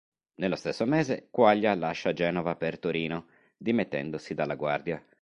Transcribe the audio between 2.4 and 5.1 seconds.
per Torino, dimettendosi dalla Guardia.